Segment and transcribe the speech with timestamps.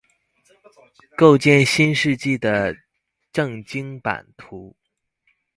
[1.15, 2.75] 構建新世紀的
[3.31, 4.75] 政經版圖